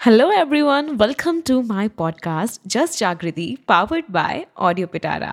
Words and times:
Hello, 0.00 0.30
everyone. 0.30 0.96
Welcome 0.96 1.42
to 1.42 1.62
my 1.62 1.86
podcast, 1.88 2.60
Just 2.66 2.98
Jagriti, 2.98 3.58
powered 3.66 4.06
by 4.10 4.46
Audio 4.58 4.86
Pitara. 4.86 5.32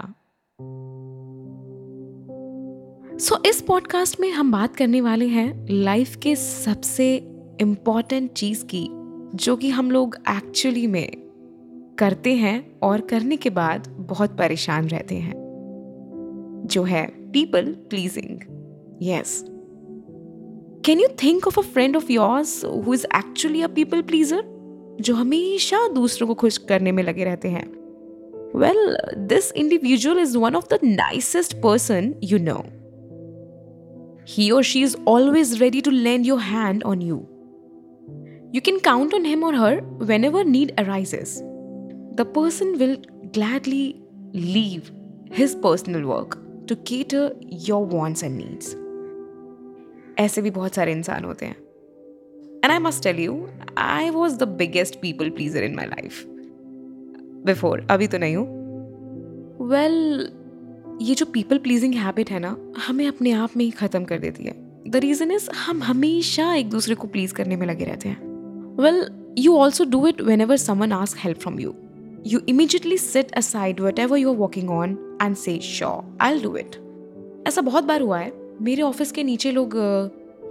सो 3.20 3.38
इस 3.46 3.62
podcast 3.62 4.20
में 4.20 4.30
हम 4.32 4.52
बात 4.52 4.76
करने 4.76 5.02
वाले 5.02 5.27
हैं 5.27 5.68
लाइफ 5.70 6.16
के 6.16 6.36
सबसे 6.36 7.08
इंपॉर्टेंट 7.62 8.32
चीज़ 8.34 8.66
की 8.66 8.84
जो 9.36 9.55
कि 9.55 9.70
हम 9.70 9.91
लोग 9.91 10.18
एक्चुअली 10.30 10.86
में 10.88 11.08
करते 11.99 12.34
हैं 12.36 12.80
और 12.84 13.02
करने 13.12 13.38
के 13.38 13.49
बाद 13.59 13.88
बहुत 14.09 14.38
परेशान 14.38 14.88
रहते 14.88 15.16
हैं 15.20 15.34
जो 16.66 16.84
है 16.84 17.05
people 17.31 17.72
pleasing 17.90 18.38
yes 19.04 19.41
can 20.86 20.99
you 20.99 21.08
think 21.23 21.48
of 21.48 21.59
a 21.59 21.63
friend 21.63 21.98
of 21.98 22.12
yours 22.12 22.63
who 22.66 22.94
is 22.94 23.05
actually 23.16 23.62
a 23.62 23.68
people 23.68 24.02
pleaser 24.02 24.56
जो 25.02 25.14
हमेशा 25.16 25.88
दूसरों 25.88 26.28
को 26.28 26.34
खुश 26.34 26.58
करने 26.58 26.92
में 26.92 27.04
लगे 27.04 27.24
रहते 27.24 27.48
हैं। 27.48 27.66
Well 28.56 28.98
this 29.28 29.52
individual 29.52 30.20
is 30.20 30.38
one 30.38 30.56
of 30.56 30.66
the 30.73 30.80
nicest 30.84 31.56
person 31.56 32.14
you 32.23 32.40
know 32.40 32.64
he 34.30 34.50
or 34.52 34.64
she 34.64 34.82
is 34.82 34.96
always 35.08 35.62
ready 35.62 35.82
to 35.82 35.92
land 35.92 36.26
your 36.26 36.40
hand 36.40 36.84
on 36.84 37.02
you 37.02 37.16
you 38.56 38.62
can 38.62 38.80
count 38.80 39.14
on 39.14 39.26
him 39.26 39.44
or 39.44 39.56
her 39.56 39.82
whenever 40.26 40.46
need 40.46 40.72
arises 40.80 41.40
the 42.16 42.32
person 42.36 42.76
will 42.76 42.98
gladly 43.26 43.86
leave 44.36 44.82
his 45.34 45.62
personal 45.62 46.04
work 46.04 46.44
to 46.70 46.76
cater 46.76 47.14
your 47.70 47.88
wants 47.88 48.23
and 48.23 48.38
needs 48.38 48.76
ऐसे 50.20 50.42
भी 50.42 50.50
बहुत 50.50 50.73
सारे 50.73 50.92
इंसान 50.92 51.23
होते 51.23 51.45
हैं। 51.45 51.66
And 52.67 52.73
I 52.73 52.80
must 52.80 53.03
tell 53.03 53.20
you 53.20 53.33
I 53.78 54.09
was 54.09 54.36
the 54.38 54.44
biggest 54.58 55.00
people 55.02 55.30
pleaser 55.30 55.64
in 55.64 55.75
my 55.75 55.86
life 55.86 56.23
before 57.45 57.86
अभी 57.92 58.08
तो 58.08 58.17
नहीं 58.17 58.36
हूँ। 58.36 58.47
वेल 59.69 59.95
well, 60.17 61.02
ये 61.02 61.16
जो 61.16 61.25
पीपल 61.25 61.58
प्लीजिंग 61.58 61.94
हैबिट 61.94 62.30
है 62.31 62.39
ना 62.39 62.55
हमें 62.88 63.08
अपने 63.08 63.31
आप 63.31 63.58
में 63.58 63.64
ही 63.66 63.72
ख़त्म 63.72 64.03
कर 64.03 64.19
देती 64.19 64.44
है। 64.44 64.55
द 64.88 64.95
रीज़न 64.95 65.31
इज़ 65.31 65.50
हम 65.66 65.83
हमेशा 65.83 66.53
एक 66.53 66.69
दूसरे 66.69 66.95
को 66.95 67.08
प्लीज़ 67.08 67.33
करने 67.33 67.55
में 67.55 67.67
लगे 67.67 67.86
रहते 67.86 68.09
हैं। 68.09 68.75
Well 68.81 69.05
you 69.38 69.58
also 69.58 69.86
do 69.86 70.08
it 70.08 70.22
whenever 70.42 70.58
someone 70.58 70.92
ask 70.92 71.17
help 71.20 71.38
from 71.38 71.59
you 71.59 71.75
you 72.25 72.39
immediately 72.52 72.95
sit 73.02 73.30
aside 73.39 73.77
whatever 73.83 74.17
you're 74.22 74.38
working 74.38 74.72
on 74.77 74.94
and 75.25 75.38
say 75.42 75.53
sure 75.67 75.99
i'll 76.25 76.42
do 76.45 76.49
it. 76.61 76.73
ऐसा 77.47 77.61
बहुत 77.61 77.83
बार 77.83 78.02
हुआ 78.02 78.17
है। 78.20 78.31
मेरे 78.61 78.81
ऑफ़िस 78.81 79.11
के 79.11 79.23
नीचे 79.23 79.52
लोग 79.52 79.75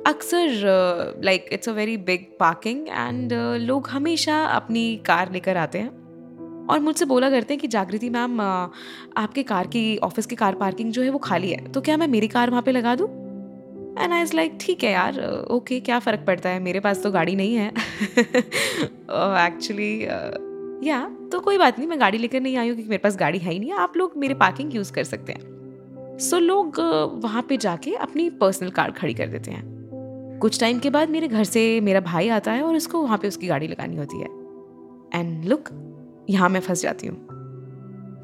अक्सर 0.06 1.20
like 1.24 1.46
it's 1.52 1.68
a 1.68 1.72
very 1.72 1.96
big 1.96 2.26
parking 2.40 2.88
and 2.88 3.32
लोग 3.60 3.88
हमेशा 3.88 4.44
अपनी 4.44 4.96
कार 4.96 5.32
लेकर 5.32 5.56
आते 5.56 5.78
हैं। 5.78 6.66
और 6.66 6.80
मुझसे 6.80 7.04
बोला 7.04 7.30
करते 7.30 7.54
हैं 7.54 7.60
कि 7.60 7.68
जागृति 7.68 8.10
मैम 8.10 8.40
आपके 8.40 9.42
कार 9.42 9.66
की 9.66 9.96
ऑफ़िस 9.98 10.26
की 10.26 10.36
कार 10.36 10.54
पार्किंग 10.54 10.92
जो 10.92 11.02
है 11.02 11.10
वो 11.10 11.18
खाली 11.18 11.50
है 11.50 11.72
तो 11.72 11.80
क्या 11.80 11.96
मैं 11.96 12.06
मेरी 12.06 12.28
कार 12.28 12.50
वहाँ 12.50 12.62
पे 12.62 12.72
लगा 12.72 12.94
दूँ? 12.94 13.08
एंड 13.98 14.12
आई 14.12 14.22
इज़ 14.22 14.36
लाइक 14.36 14.58
ठीक 14.60 14.84
है 14.84 14.92
यार 14.92 15.20
ओके 15.50 15.74
okay, 15.74 15.84
क्या 15.84 15.98
फ़र्क 15.98 16.24
पड़ता 16.26 16.48
है? 16.48 16.60
मेरे 16.60 16.80
पास 16.80 17.02
तो 17.02 17.10
गाड़ी 17.10 17.36
नहीं 17.36 17.54
है। 17.54 17.68
एक्चुअली 19.46 20.04
या 20.88 21.10
तो 21.32 21.41
कोई 21.41 21.58
बात 21.58 21.78
नहीं 21.78 21.88
मैं 21.88 22.00
गाड़ी 22.00 22.18
लेकर 22.18 22.41
नहीं 22.41 22.56
आई 22.56 22.68
हूँ 22.68 22.74
क्योंकि 22.74 22.91
मेरे 22.91 23.02
पास 23.02 23.16
गाड़ी 23.16 23.38
है 23.38 23.52
ही 23.52 23.58
नहीं 23.58 23.72
आप 23.72 23.96
लोग 23.96 24.12
मेरे 24.16 24.34
पार्किंग 24.34 24.74
यूज़ 24.74 24.92
कर 24.92 25.04
सकते 25.04 25.32
हैं। 25.32 26.18
सो 26.18 26.36
so, 26.36 26.42
लोग 26.42 26.80
वहाँ 27.24 27.42
पे 27.42 27.56
जाके 27.56 27.94
अपनी 27.94 28.30
पर्सनल 28.30 28.70
कार 28.70 28.91
खड़ी 28.91 29.14
कर 29.14 29.26
देते 29.26 29.50
हैं। 29.50 29.75
कुछ 30.40 30.60
टाइम 30.60 30.78
के 30.78 30.90
बाद 30.90 31.10
मेरे 31.10 31.28
घर 31.28 31.44
से 31.44 31.80
मेरा 31.80 32.00
भाई 32.00 32.28
आता 32.28 32.52
है 32.52 32.62
और 32.62 32.76
उसको 32.76 33.02
वहाँ 33.02 33.18
पे 33.18 33.28
उसकी 33.28 33.46
गाड़ी 33.46 33.68
लगानी 33.68 33.96
होती 33.96 34.20
है। 34.20 34.28
एंड 35.14 35.44
लुक 35.44 35.68
यहाँ 36.30 36.48
मैं 36.48 36.60
फंस 36.60 36.82
जाती 36.82 37.06
हूँ। 37.06 37.16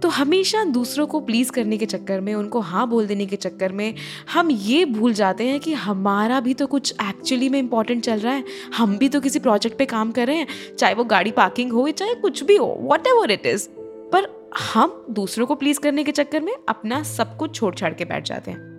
तो 0.02 0.08
हमेशा 0.08 0.64
दूसरों 0.64 1.06
को 1.06 1.20
प्लीज़ 1.20 1.50
करने 1.52 1.76
के 1.78 1.86
चक्कर 1.86 2.20
में, 2.20 2.34
उनको 2.34 2.60
हाँ 2.60 2.86
बोल 2.88 3.06
देने 3.06 3.26
के 3.26 3.36
चक्कर 3.36 3.72
में 3.72 3.94
हम 4.32 4.50
ये 4.50 4.84
भूल 4.84 5.12
जाते 5.12 5.44
हैं 5.44 5.60
कि 5.60 5.72
हमारा 5.72 6.40
भी 6.40 6.54
तो 6.54 6.66
कुछ 6.66 6.94
एक्चुअली 7.02 7.48
में 7.48 7.58
इम्पोर्टेंट 7.58 8.02
चल 8.04 8.18
रहा 8.18 8.32
है। 8.34 8.44
हम 8.76 8.96
भी 8.98 9.08
तो 9.08 9.20
किसी 9.20 9.38
प्रोजेक्ट 9.38 9.78
पे 9.78 9.86
काम 9.86 10.12
कर 10.12 10.26
रहे 10.26 10.36
हैं, 10.36 10.46
चाहे 10.78 10.94
वो 10.94 11.04
गाड़ी 11.04 11.30
पार्किंग 11.30 11.72
हो, 11.72 11.88
चाहे 11.90 12.14
कुछ 12.14 12.42
भी 12.44 12.56
हो 12.56 12.76
वट 12.82 13.06
एवर 13.06 13.30
इट 13.30 13.46
इज़ 13.46 13.68
पर 14.12 14.50
हम 14.72 15.06
दूसरों 15.10 15.46
को 15.46 15.54
प्लीज़ 15.54 15.80
करने 15.80 16.04
के 16.04 16.12
चक्कर 16.12 16.40
में 16.40 16.52
अपना 16.68 17.02
सब 17.02 17.36
कुछ 17.36 17.54
छोड़ 17.54 17.74
छाड़ 17.74 17.94
के 17.94 18.04
बैठ 18.04 18.24
जाते 18.24 18.50
हैं। 18.50 18.70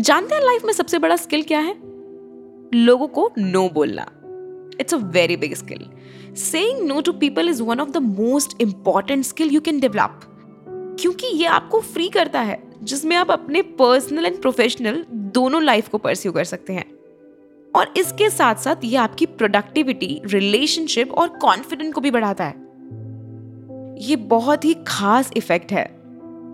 जानते 0.00 0.34
हैं 0.34 0.42
लाइफ 0.42 0.64
में 0.64 0.72
सबसे 0.72 0.98
बड़ा 0.98 1.16
स्किल 1.16 1.42
क्या 1.42 1.60
है? 1.60 1.93
लोगों 2.74 3.06
को 3.06 3.30
नो 3.38 3.68
बोलना। 3.68 4.06
It's 4.80 4.94
a 4.94 4.96
very 4.96 5.36
big 5.36 5.54
skill 5.54 5.86
saying 6.34 6.88
no 6.88 7.00
to 7.00 7.12
people 7.12 7.48
is 7.48 7.62
one 7.62 7.80
of 7.80 7.90
the 7.90 7.96
most 7.96 8.62
important 8.62 9.24
skill 9.24 9.48
you 9.48 9.60
can 9.60 9.80
develop 9.80 10.20
क्योंकि 11.00 11.26
ये 11.26 11.46
आपको 11.46 11.80
फ्री 11.80 12.08
करता 12.08 12.40
है, 12.40 12.62
जिसमें 12.82 13.16
आप 13.16 13.30
अपने 13.30 13.62
पर्सनल 13.62 14.26
एंड 14.26 14.40
प्रोफेशनल 14.40 15.04
दोनों 15.12 15.62
लाइफ 15.62 15.88
को 15.88 15.98
परस्यू 15.98 16.32
कर 16.32 16.44
सकते 16.44 16.72
हैं। 16.72 16.94
और 17.74 17.94
इसके 17.96 18.30
साथ 18.30 18.54
साथ 18.54 18.76
ये 18.84 18.96
आपकी 18.96 19.26
प्रोडक्टिविटी 19.26 20.22
रिलेशनशिप 20.24 21.12
और 21.12 21.28
कॉन्फिडेंस 21.28 21.94
को 21.94 22.00
भी 22.00 22.10
बढ़ाता 22.10 22.44
है। 22.44 22.54
ये 23.98 24.16
बहुत 24.16 24.64
ही 24.64 24.74
खास 24.86 25.30
इफ़ेक्ट 25.36 25.72
है। 25.72 25.84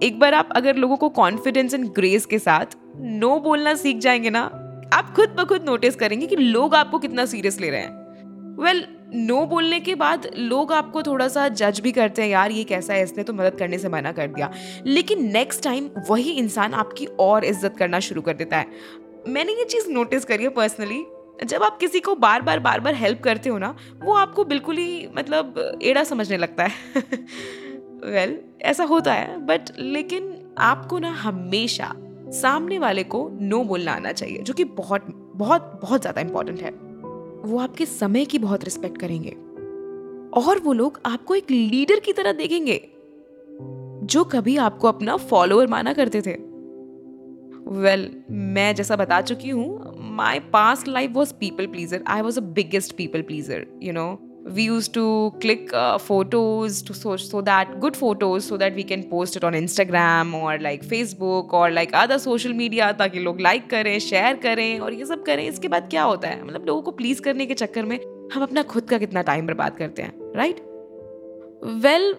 एक 0.02 0.18
बार 0.18 0.34
आप 0.34 0.48
अगर 0.52 0.76
लोगों 0.76 0.96
को 0.96 1.08
कॉन्फिडेंस 1.08 1.74
एंड 1.74 1.88
ग्रेस 1.88 2.26
के 2.26 2.38
साथ 2.38 2.66
नो 2.96 3.38
बोलना 3.40 3.74
सीख 3.74 3.96
जाएँगे 3.98 4.30
ना 4.30 4.59
आप 4.92 5.12
खुद 5.16 5.28
ब 5.28 5.44
खुद 5.44 5.64
नोटिस 5.64 5.96
करेंगे 5.96 6.26
कि 6.26 6.36
लोग 6.36 6.74
आपको 6.74 6.98
कितना 6.98 7.26
सीरियस 7.26 7.60
ले 7.60 7.70
रहे 7.70 7.80
हैं। 7.80 8.56
वेल 8.60 8.80
well, 8.80 8.90
नो 9.14 9.46
बोलने 9.46 9.80
के 9.80 9.94
बाद 9.94 10.30
लोग 10.36 10.72
आपको 10.72 11.02
थोड़ा 11.02 11.28
सा 11.28 11.48
जज 11.48 11.80
भी 11.80 11.92
करते 11.92 12.22
हैं 12.22 12.28
यार 12.28 12.50
ये 12.50 12.64
कैसा 12.64 12.94
है? 12.94 13.02
इसने 13.02 13.22
तो 13.22 13.32
मदद 13.32 13.54
करने 13.58 13.78
से 13.78 13.88
मना 13.88 14.12
कर 14.12 14.26
दिया। 14.26 14.50
लेकिन 14.86 15.32
नेक्स्ट 15.32 15.64
टाइम 15.64 15.90
वही 16.08 16.30
इंसान 16.30 16.74
आपकी 16.74 17.06
और 17.06 17.44
इज़्ज़त 17.44 17.76
करना 17.76 18.00
शुरू 18.00 18.22
कर 18.22 18.34
देता 18.34 18.56
है। 18.56 18.66
मैंने 19.28 19.52
ये 19.52 19.64
चीज़ 19.64 19.90
नोटिस 19.90 20.24
करी 20.24 20.42
है 20.42 20.48
पर्सनली 20.48 21.04
जब 21.44 21.62
आप 21.62 21.78
किसी 21.78 22.00
को 22.00 22.14
बार 22.14 22.42
बार 22.42 22.58
बार 22.58 22.80
बार 22.80 22.94
हेल्प 22.94 23.20
करते 23.20 23.50
हो 23.50 23.58
ना 23.58 23.76
वो 24.02 24.14
आपको 24.14 24.44
बिल्कुल 24.44 24.76
ही 24.76 25.08
मतलब 25.16 25.78
एड़ा 25.82 26.04
समझने 26.04 26.36
लगता 26.36 26.64
है। 26.64 26.72
वेल 28.04 28.30
well, 28.34 28.62
ऐसा 28.62 28.84
होता 28.84 29.12
है 29.12 29.46
बट 29.46 29.60
लेकिन 29.78 30.54
आपको 30.58 30.98
ना 30.98 31.10
हमेशा 31.10 31.94
सामने 32.32 32.78
वाले 32.78 33.04
को 33.04 33.28
नो 33.40 33.64
बोलना 33.64 33.92
आना 33.92 34.12
चाहिए 34.12 34.38
जो 34.38 34.54
कि 34.54 34.64
बहुत 34.64 35.32
बहुत 35.36 35.78
बहुत 35.82 36.00
ज़्यादा 36.00 36.20
इंपॉर्टेंट 36.20 36.60
है। 36.60 36.70
वो 37.44 37.58
आपके 37.58 37.86
समय 37.86 38.24
की 38.24 38.38
बहुत 38.38 38.64
रिस्पेक्ट 38.64 38.98
करेंगे। 38.98 39.30
और 40.40 40.58
वो 40.58 40.72
लोग 40.72 41.00
आपको 41.06 41.34
एक 41.34 41.50
लीडर 41.50 42.00
की 42.00 42.12
तरह 42.12 42.32
देखेंगे 42.32 42.88
जो 44.02 44.24
कभी 44.24 44.56
आपको 44.56 44.88
अपना 44.88 45.16
फॉलोअर 45.16 45.66
माना 45.66 45.92
करते 45.92 46.20
थे। 46.20 46.50
वेल 47.66 48.08
well, 48.08 48.22
मैं 48.30 48.74
जैसा 48.74 48.96
बता 48.96 49.20
चुकी 49.20 49.50
हूँ 49.50 49.94
my 49.98 50.38
past 50.38 50.88
life 50.88 51.10
was 51.10 51.34
people 51.34 51.66
pleaser 51.66 52.04
I 52.06 52.20
was 52.20 52.38
a 52.38 52.42
biggest 52.42 52.96
people 52.96 53.22
pleaser 53.22 53.66
you 53.82 53.92
know 53.92 54.29
we 54.44 54.62
used 54.62 54.94
to 54.94 55.32
click 55.40 55.72
uh, 55.74 55.98
photos 55.98 56.82
to 56.82 56.94
so, 56.94 57.16
so 57.16 57.40
that 57.42 57.78
good 57.78 57.96
photos 57.96 58.44
so 58.44 58.56
that 58.56 58.74
we 58.74 58.82
can 58.82 59.04
post 59.08 59.36
it 59.36 59.44
on 59.44 59.52
instagram 59.52 60.34
or 60.34 60.58
like 60.58 60.84
facebook 60.84 61.52
or 61.52 61.70
like 61.70 61.92
other 61.92 62.18
social 62.18 62.54
media 62.54 62.92
ताकि 62.98 63.20
लोग 63.20 63.40
like 63.40 63.68
करें 63.70 63.98
share 64.00 64.36
करें 64.42 64.80
और 64.80 64.94
ये 64.94 65.06
सब 65.06 65.24
करें 65.24 65.46
इसके 65.46 65.68
बाद 65.68 65.88
क्या 65.90 66.02
होता 66.02 66.28
है 66.28 66.44
मतलब 66.44 66.66
लोगों 66.66 66.82
को 66.82 66.90
प्लीज़ 66.92 67.22
करने 67.22 67.46
के 67.46 67.54
चक्कर 67.54 67.86
में 67.86 67.98
हम 68.34 68.42
अपना 68.42 68.62
खुद 68.72 68.88
का 68.90 68.98
कितना 68.98 69.22
टाइम 69.22 69.46
बर्बाद 69.46 69.76
करते 69.76 70.02
हैं 70.02 70.32
राइट 70.36 70.60
वेल 71.84 72.14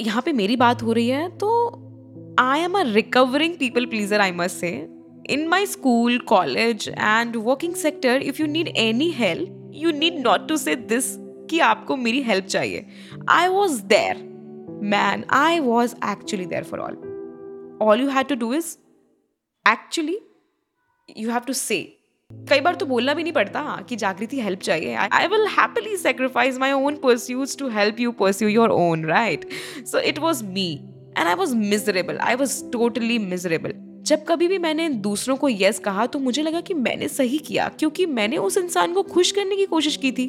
यहाँ 0.00 0.22
पे 0.22 0.32
मेरी 0.32 0.56
बात 0.56 0.82
हो 0.82 0.92
रही 0.92 1.08
है 1.08 1.28
तो 1.38 1.48
I 2.40 2.60
am 2.60 2.78
a 2.78 2.82
recovering 2.92 3.54
people 3.58 3.86
pleaser 3.86 4.20
I 4.20 4.32
must 4.32 4.56
say 4.56 4.76
in 5.28 5.48
my 5.48 5.64
school, 5.64 6.18
college, 6.20 6.88
and 6.96 7.36
working 7.36 7.74
sector, 7.74 8.10
if 8.32 8.38
you 8.38 8.46
need 8.46 8.70
any 8.76 9.10
help, 9.10 9.48
you 9.72 9.92
need 9.92 10.20
not 10.26 10.46
to 10.48 10.56
say 10.56 10.74
this 10.76 11.08
कि 11.46 11.58
आपको 11.62 11.96
मेरी 11.96 12.22
हेल्प 12.22 12.46
चाहिए। 12.46 12.86
I 13.30 13.48
was 13.48 13.82
there 13.84 14.22
man 14.84 15.24
I 15.32 15.60
was 15.60 15.94
actually 16.10 16.46
there 16.46 16.64
for 16.64 16.80
all 16.80 16.96
all 17.82 18.00
you 18.00 18.08
have 18.08 18.22
to 18.22 18.34
do 18.34 18.52
is 18.54 18.76
actually 19.66 20.18
you 21.08 21.30
have 21.30 21.40
to 21.40 21.52
say 21.52 21.82
कई 22.30 22.60
बार 22.60 22.74
तो 22.74 22.86
बोलना 22.86 23.14
भी 23.14 23.22
नहीं 23.22 23.32
पड़ता 23.32 23.60
हाँ 23.60 23.82
कि 23.82 23.96
जागृति 23.96 24.40
हेल्प 24.40 24.60
चाहिए। 24.60 24.94
I 24.94 25.26
will 25.26 25.46
happily 25.48 25.96
sacrifice 25.96 26.58
my 26.58 26.72
own 26.72 26.96
pursuits 26.96 27.56
to 27.58 27.68
help 27.68 28.00
you 28.00 28.12
pursue 28.12 28.48
your 28.48 28.70
own 28.70 29.04
right 29.04 29.48
so 29.86 29.98
it 29.98 30.18
was 30.18 30.44
me 30.44 30.72
and 31.18 31.26
I 31.28 31.34
was 31.34 31.54
miserable 31.56 32.18
I 32.18 32.34
was 32.34 32.62
totally 32.72 33.18
miserable 33.18 33.74
जब 34.06 34.24
कभी 34.24 34.48
भी 34.48 34.58
मैंने 34.58 34.88
दूसरों 35.04 35.36
को 35.36 35.48
यस 35.48 35.78
कहा 35.78 36.06
तो 36.06 36.18
मुझे 36.18 36.42
लगा 36.42 36.60
कि 36.60 36.74
मैंने 36.74 37.08
सही 37.08 37.38
किया, 37.38 37.68
क्योंकि 37.68 38.06
मैंने 38.06 38.36
उस 38.36 38.56
इंसान 38.56 38.92
को 38.92 39.02
खुश 39.02 39.30
करने 39.32 39.56
की 39.56 39.64
कोशिश 39.66 39.96
की 39.96 40.12
थी। 40.12 40.26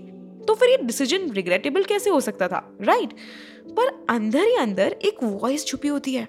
तो 0.47 0.53
फिर 0.53 0.69
ये 0.69 0.77
डिसीज़न 0.77 1.29
रिग्रेटेबल 1.31 1.83
कैसे 1.83 2.09
हो 2.09 2.19
सकता 2.19 2.47
था? 2.47 2.77
राइट 2.81 3.13
पर 3.69 4.05
अंदर 4.09 4.39
ही 4.39 4.55
अंदर 4.55 4.95
एक 5.05 5.23
वॉइस 5.23 5.65
छुपी 5.65 5.87
होती 5.87 6.13
है, 6.13 6.27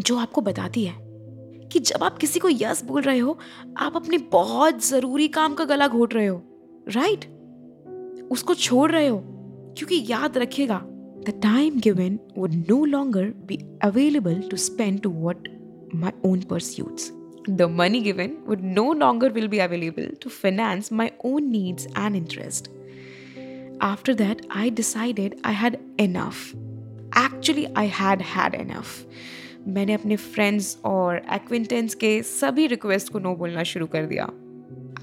जो 0.00 0.16
आपको 0.18 0.40
बताती 0.40 0.84
है 0.84 0.94
कि 1.72 1.78
जब 1.78 2.04
आप 2.04 2.18
किसी 2.18 2.40
को 2.40 2.48
यस 2.50 2.82
बोल 2.84 3.02
रहे 3.02 3.18
हो, 3.18 3.38
आप 3.78 3.96
अपने 3.96 4.18
बहुत 4.32 4.84
ज़रूरी 4.86 5.28
काम 5.28 5.54
का 5.54 5.64
गला 5.64 5.88
घोट 5.88 6.14
रहे 6.14 6.26
हो। 6.26 6.42
राइट 6.88 7.24
उसको 8.32 8.54
छोड़ 8.54 8.90
रहे 8.90 9.06
हो, 9.06 9.22
क्योंकि 9.78 10.04
याद 10.10 10.38
रखिएगा 10.38 10.80
the 11.26 11.40
time 11.42 11.80
given 11.80 12.18
would 12.38 12.52
no 12.70 12.84
longer 12.84 13.24
be 13.46 13.56
available 13.84 14.42
to 14.50 14.56
spend 14.56 15.00
to 15.00 15.10
what 15.28 15.48
my 15.94 16.12
own 16.24 16.40
pursuits 16.40 17.12
the 17.48 17.66
money 17.76 18.00
given 18.02 18.32
would 18.46 18.62
no 18.62 18.82
longer 18.92 19.28
will 19.36 19.48
be 19.48 19.60
available 19.66 20.08
to 20.22 20.30
finance 20.32 20.90
my 20.98 21.06
own 21.24 21.46
needs 21.52 21.86
and 21.96 22.18
interest. 22.18 22.68
After 23.80 24.14
that, 24.14 24.40
i 24.50 24.68
decided 24.68 25.38
i 25.44 25.52
had 25.52 25.78
enough. 25.98 26.54
Actually, 27.12 27.66
i 27.74 27.86
had 27.86 28.22
had 28.32 28.54
enough. 28.54 28.92
मैंने 29.68 29.92
अपने 29.92 30.16
friends 30.16 30.76
और 30.84 31.20
acquaintance 31.32 31.94
के 31.94 32.22
सभी 32.22 32.66
request 32.66 33.12
को 33.12 33.18
no 33.18 33.34
बोलना 33.36 33.62
शुरू 33.62 33.86
कर 33.86 34.06
दिया। 34.06 34.28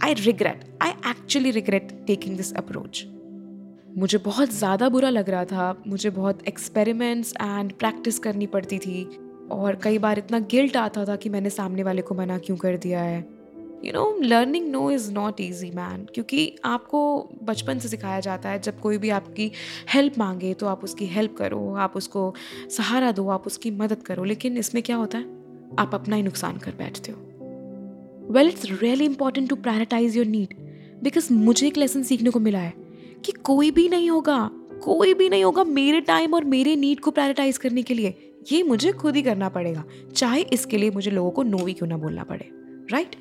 I 0.04 0.14
regret 0.14 0.64
I 0.82 0.90
actually 1.10 1.52
regret 1.52 1.92
taking 2.08 2.38
this 2.38 2.54
approach 2.54 3.06
मुझे 3.98 4.18
बहुत 4.18 4.54
ज़्यादा 4.54 4.90
बुरा 4.90 5.10
लग 5.10 5.30
रहा 5.30 5.46
था। 5.46 5.84
मुझे 5.88 6.10
बहुत 6.10 6.48
एक्सपेरिमेंट्स 6.48 7.34
एंड 7.42 7.72
प्रैक्टिस 7.74 8.20
करनी 8.20 8.48
पड़ती 8.48 8.80
थी। 8.80 9.04
और 9.52 9.76
कई 9.84 9.98
बार 9.98 10.20
इतना 10.20 10.40
गिल्ट 10.52 10.78
आता 10.78 11.06
था 11.06 11.16
कि 11.16 11.30
मैंने 11.30 11.50
सामने 11.50 11.84
वाले 11.84 12.02
को 12.02 12.16
मना 12.16 12.38
क्यों 12.38 12.58
कर 12.58 12.78
दिया 12.78 13.02
है। 13.02 13.22
You 13.86 13.92
know 13.94 14.20
learning 14.22 14.68
no 14.70 14.90
is 14.92 15.12
not 15.12 15.42
easy 15.42 15.70
man 15.72 16.06
क्योंकि 16.14 16.56
आपको 16.66 17.00
बचपन 17.44 17.80
से 17.80 17.88
सिखाया 17.88 18.20
जाता 18.20 18.50
है, 18.50 18.60
जब 18.60 18.80
कोई 18.80 18.98
भी 18.98 19.10
आपकी 19.10 19.52
हेल्प 19.94 20.18
मांगे 20.18 20.54
तो 20.54 20.66
आप 20.66 20.84
उसकी 20.84 21.06
हेल्प 21.06 21.36
करो, 21.38 21.74
आप 21.76 21.96
उसको 21.96 22.34
सहारा 22.70 23.12
दो, 23.12 23.28
आप 23.30 23.48
उसकी 23.48 23.72
मदद 23.72 24.04
करो। 24.04 24.24
लेकिन 24.24 24.58
इसमें 24.58 24.84
क्या 24.84 24.96
होता 24.96 25.18
है? 25.18 25.26
आप 25.80 25.92
अपना 25.94 26.16
ही 26.16 26.24
नुकसान 26.24 26.58
कर 26.58 26.72
बैठते 26.72 27.12
हो। 27.12 28.32
Well 28.34 28.48
it's 28.48 28.66
really 28.82 29.06
important 29.06 29.50
to 29.50 29.56
prioritize 29.56 30.18
your 30.18 30.26
need 30.26 30.56
because 31.04 31.34
मुझे 31.34 31.68
एक 31.68 31.78
लेसन 31.78 32.04
सीखने 32.04 32.30
को 32.30 32.40
मिला 32.40 32.60
है 32.60 32.74
कि 33.26 33.32
कोई 33.32 33.72
भी 33.72 33.88
नहीं 33.90 34.10
होगा, 34.10 34.50
कोई 34.84 35.14
भी 35.14 35.30
नहीं 35.30 35.44
होगा 35.44 35.64
मेरे 35.64 36.02
टाइम 36.02 36.34
और 36.34 36.46
मेरे 36.46 36.76
नीड 36.76 37.00
को 37.00 37.12
प्रायोरिटाइज 37.12 37.58
करने 37.58 37.84
के 37.84 37.94
लिए। 37.94 38.14
ये 38.52 38.64
मुझे 38.64 38.92
खुद 38.92 39.16
ही 39.16 39.22
करना 39.22 39.50
पड़ेगा। 39.50 39.84
चाहे 40.16 40.42
इसके 40.44 40.78
लिए 40.78 40.92
मुझे 40.92 41.12
लोगों 41.12 41.32
को 41.32 41.44
नो 41.44 41.58
भी 41.58 41.74
क्यों 41.74 41.90
ना 41.90 41.98
बोलना 41.98 42.24
पड़े 42.24 42.50
राइट 42.92 43.16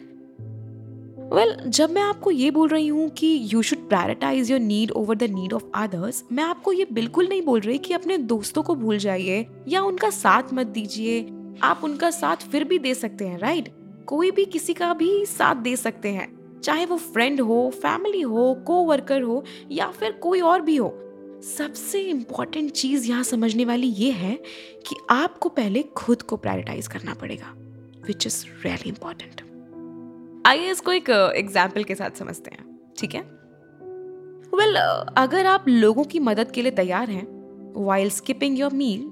वेल 1.27 1.55
well, 1.55 1.67
जब 1.67 1.91
मैं 1.91 2.03
आपको 2.03 2.31
ये 2.31 2.51
बोल 2.51 2.69
रही 2.69 2.89
हूँ 2.89 3.09
कि 3.11 3.49
you 3.53 3.63
should 3.63 3.89
prioritize 3.89 4.51
your 4.51 4.61
need 4.61 4.91
over 4.91 5.17
the 5.17 5.23
need 5.23 5.53
of 5.53 5.65
others 5.75 6.25
मैं 6.33 6.45
आपको 6.45 6.73
ये 6.73 6.87
बिल्कुल 6.93 7.29
नहीं 7.29 7.43
बोल 7.43 7.61
रही 7.61 7.79
कि 7.79 7.95
अपने 7.95 8.19
दोस्तों 8.19 8.63
को 8.63 8.75
भूल 8.75 8.99
जाइए 8.99 9.47
या 9.69 9.83
उनका 9.83 10.11
साथ 10.11 10.43
मत 10.53 10.67
दीजिए। 10.67 11.21
आप 11.63 11.81
उनका 11.85 12.11
साथ 12.11 12.37
फिर 12.37 12.65
भी 12.65 12.79
दे 12.79 12.95
सकते 12.95 13.27
हैं 13.27 13.39
राइट 13.39 13.73
कोई 14.07 14.31
भी 14.31 14.45
किसी 14.45 14.75
का 14.75 14.95
भी 14.95 15.27
साथ 15.27 15.55
दे 15.55 15.77
सकते 15.77 16.09
हैं 16.09 16.61
चाहे 16.61 16.87
वो 16.87 16.97
फ्रेंड 16.97 17.41
हो 17.41 17.71
फैमिली 17.75 18.21
हो 18.21 18.55
को 18.67 18.83
वर्कर 18.85 19.23
हो 19.23 19.45
या 19.71 19.89
फिर 19.91 20.13
कोई 20.13 20.41
और 20.41 20.61
भी 20.61 20.77
हो। 20.77 20.89
सबसे 21.57 22.01
इंपॉर्टेंट 22.01 22.71
चीज़ 22.71 23.09
यहाँ 23.09 23.23
समझने 23.23 23.65
वाली 23.65 23.87
ये 23.87 24.11
है 24.11 24.35
कि 24.87 24.97
आपको 25.11 25.49
पहले 25.49 25.83
खुद 25.83 26.23
को 26.23 26.37
प्रायोरिटाइज 26.37 26.87
करना 26.87 27.15
पड़ेगा 27.15 27.53
विच 28.07 28.27
इज़ 28.27 28.45
रियली 28.65 28.89
इंपॉर्टेंट 28.89 29.41
आइए 30.47 30.71
इसको 30.71 30.93
एक 30.93 31.11
एग्ज़ाम्पल 31.37 31.85
के 31.85 31.95
साथ 31.95 32.11
समझते 32.11 32.51
हैं 32.51 32.93
ठीक 32.99 33.15
है? 33.15 33.21
वेल 33.21 34.75
well, 34.75 35.15
अगर 35.17 35.47
आप 35.47 35.65
लोगों 35.69 36.05
की 36.05 36.19
मदद 36.19 36.51
के 36.51 36.63
लिए 36.63 36.73
तैयार 36.73 37.11
हैं 37.11 37.27
while 37.77 38.11
skipping 38.11 38.59
your 38.59 38.73
meal 38.73 39.11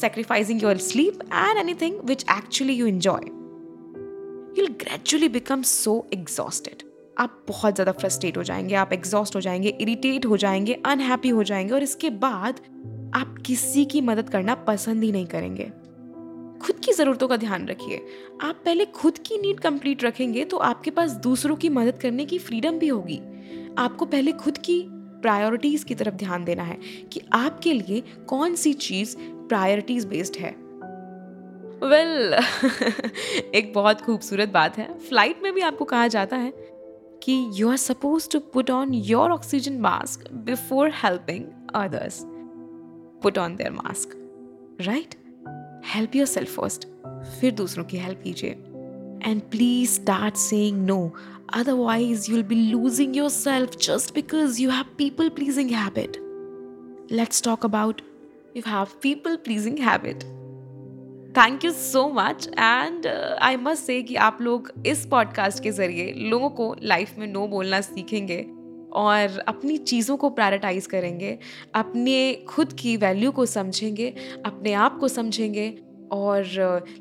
sacrificing 0.00 0.62
your 0.62 0.76
sleep 0.76 1.18
and 1.22 1.58
anything 1.58 2.00
which 2.04 2.24
actually 2.30 2.72
you 2.72 2.86
enjoy 2.86 3.20
you'll 4.58 4.76
gradually 4.82 5.28
become 5.34 5.62
so 5.84 5.92
exhausted. 6.14 6.84
आप 7.18 7.44
बहुत 7.48 7.74
ज़्यादा 7.74 7.92
फ्रस्ट्रेट 7.92 8.36
हो 8.36 8.42
जाएँगे 8.42 8.74
आप 8.74 8.92
एग्जॉस्ट 8.92 9.36
हो 9.36 9.40
जाएँगे 9.40 9.68
इरिटेट 9.68 10.26
हो 10.26 10.36
जाएँगे 10.36 10.82
अनहैप्पी 10.86 11.28
हो 11.28 11.42
जाएँगे 11.42 11.74
और 11.74 11.82
इसके 11.82 12.10
बाद 12.10 12.60
आप 13.14 13.34
किसी 13.46 13.84
की 13.84 14.00
मदद 14.00 14.30
करना 14.30 14.54
पसंद 14.54 15.02
ही 15.02 15.12
नहीं 15.12 15.26
करेंगे। 15.26 15.72
खुद 16.62 16.76
की 16.76 16.92
ज़रूरतों 16.92 17.28
का 17.28 17.36
ध्यान 17.36 17.66
रखिए। 17.68 18.06
आप 18.42 18.62
पहले 18.64 18.84
खुद 18.84 19.18
की 19.18 19.38
नीड 19.38 19.60
कंप्लीट 19.60 20.04
रखेंगे 20.04 20.44
तो 20.44 20.56
आपके 20.56 20.90
पास 20.90 21.10
दूसरों 21.10 21.56
की 21.56 21.68
मदद 21.68 21.98
करने 22.00 22.24
की 22.24 22.38
फ्रीडम 22.38 22.78
भी 22.78 22.88
होगी। 22.88 23.20
आपको 23.78 24.06
पहले 24.06 24.32
खुद 24.32 24.58
की 24.58 24.84
प्रायोरिटीज़ 25.22 25.84
की 25.84 25.94
तरफ़ 25.94 26.14
ध्यान 26.14 26.44
देना 26.44 26.62
है 26.62 26.78
कि 27.12 27.20
आपके 27.32 27.72
लिए 27.72 28.02
कौन 28.28 28.54
सी 28.54 28.72
चीज़ 28.72 29.16
प्रायोरिटीज़ 29.18 30.06
बेस्ड 30.06 30.36
है। 30.36 30.50
वेल 31.82 32.36
well, 32.36 32.74
एक 33.54 33.72
बहुत 33.74 34.00
खूबसूरत 34.00 34.48
बात 34.48 34.78
है। 34.78 34.98
फ़्लाइट 34.98 35.42
में 35.42 35.52
भी 35.52 35.60
आपको 35.60 35.84
कहा 35.84 36.06
जाता 36.08 36.36
है 36.36 36.52
कि 37.22 37.50
you 37.54 37.70
are 37.70 37.76
suppose 37.76 38.30
to 38.30 38.38
put 38.38 38.70
on 38.70 38.94
your 38.94 39.30
oxygen 39.30 39.80
mask 39.80 40.32
before 40.32 40.90
helping 40.90 41.44
others 41.74 42.22
put 43.22 43.38
on 43.38 43.56
their 43.56 43.70
mask 43.70 44.18
right 44.80 45.21
help 45.86 46.16
yourself 46.26 46.56
first 46.56 46.88
फिर 47.40 47.52
दूसरों 47.52 47.84
की 47.84 47.96
हेल्प 47.96 48.20
कीजिए। 48.24 48.50
And 49.30 49.42
please 49.42 49.90
start 49.90 50.36
saying 50.36 50.86
no 50.86 51.14
otherwise 51.54 52.30
you 52.30 52.36
will 52.36 52.46
be 52.46 52.54
losing 52.54 53.16
yourself 53.28 53.76
just 53.76 54.14
because 54.14 54.62
you 54.62 54.70
have 54.70 54.84
people 54.98 55.28
pleasing 55.28 55.70
habit 55.70 56.16
let's 57.12 57.42
talk 57.42 57.64
about 57.64 58.00
you 58.56 58.62
have 58.66 58.86
people 59.02 59.36
pleasing 59.36 59.78
habit 59.78 60.24
thank 61.36 61.64
you 61.64 61.70
so 61.70 62.08
much 62.08 62.48
and 62.48 63.06
I 63.42 63.56
must 63.56 63.82
say 63.82 64.02
कि 64.02 64.14
आप 64.14 64.38
लोग 64.42 64.72
इस 64.86 65.06
podcast 65.06 65.62
के 65.62 65.70
ज़रिए 65.70 66.12
लोगों 66.16 66.50
को 66.50 66.76
life 66.82 67.18
में 67.18 67.26
no 67.26 67.46
बोलना 67.46 67.80
सीखेंगे। 67.80 68.46
और 68.92 69.38
अपनी 69.38 69.76
चीज़ों 69.76 70.16
को 70.16 70.30
प्रायोरिटाइज 70.30 70.86
करेंगे, 70.86 71.38
अपने 71.74 72.32
खुद 72.48 72.72
की 72.72 72.96
वैल्यू 72.96 73.30
को 73.30 73.46
समझेंगे, 73.46 74.14
अपने 74.46 74.72
आप 74.72 74.98
को 74.98 75.08
समझेंगे 75.08 75.68
और 76.12 76.44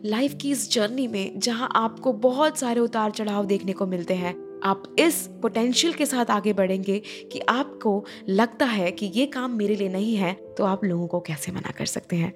लाइफ 0.05 0.35
की 0.41 0.51
इस 0.51 0.71
जर्नी 0.71 1.07
में 1.07 1.39
जहाँ 1.39 1.69
आपको 1.75 2.13
बहुत 2.13 2.57
सारे 2.57 2.79
उतार 2.79 3.11
चढ़ाव 3.11 3.45
देखने 3.45 3.73
को 3.73 3.87
मिलते 3.87 4.13
हैं, 4.13 4.35
आप 4.63 4.83
इस 4.99 5.15
पोटेंशियल 5.41 5.93
के 5.93 6.05
साथ 6.05 6.31
आगे 6.31 6.53
बढ़ेंगे 6.53 6.99
कि 7.31 7.39
आपको 7.39 8.03
लगता 8.29 8.65
है 8.65 8.91
कि 8.91 9.05
ये 9.05 9.25
काम 9.25 9.51
मेरे 9.51 9.75
लिए 9.75 9.89
नहीं 9.89 10.15
है 10.15 10.33
तो 10.57 10.65
आप 10.65 10.83
लोगों 10.83 11.07
को 11.07 11.19
कैसे 11.19 11.51
मना 11.51 11.71
कर 11.71 11.85
सकते 11.85 12.15
हैं? 12.15 12.33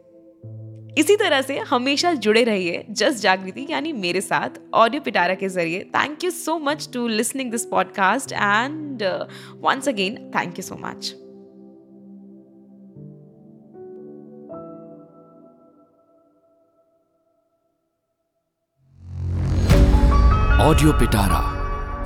इसी 0.97 1.15
तरह 1.15 1.41
से 1.41 1.57
हमेशा 1.59 2.11
जुड़े 2.13 2.43
रहिए, 2.43 2.85
जस्ट 2.89 3.21
जागृति, 3.21 3.65
यानी 3.69 3.91
मेरे 3.93 4.21
साथ 4.21 4.59
ऑडियो 4.73 5.01
पिटारा 5.01 5.33
के 5.35 5.49
ज़रिए। 5.49 5.83
Thank 5.95 6.23
you 6.23 6.31
so 6.31 6.57
much 6.59 6.89
to 6.93 7.07
listening 7.07 7.51
this 7.51 7.65
podcast 7.65 8.31
and 8.31 9.03
once 9.61 9.87
again 9.89 10.15
thank 10.35 10.59
you 10.59 10.63
so 10.63 10.75
much 10.75 11.13
audio 20.61 20.91
Pitara 20.91 21.41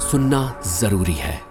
सुनना 0.01 0.61
ज़रूरी 0.79 1.13
है। 1.13 1.48